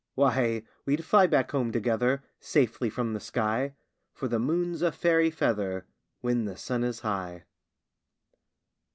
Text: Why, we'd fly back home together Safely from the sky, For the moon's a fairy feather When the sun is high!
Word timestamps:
Why, 0.15 0.63
we'd 0.83 1.05
fly 1.05 1.27
back 1.27 1.51
home 1.51 1.71
together 1.71 2.23
Safely 2.39 2.89
from 2.89 3.13
the 3.13 3.19
sky, 3.19 3.75
For 4.15 4.27
the 4.27 4.39
moon's 4.39 4.81
a 4.81 4.91
fairy 4.91 5.29
feather 5.29 5.85
When 6.21 6.45
the 6.45 6.57
sun 6.57 6.83
is 6.83 7.01
high! 7.01 7.43